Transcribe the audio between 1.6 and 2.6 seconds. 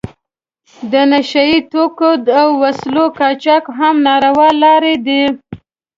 توکو او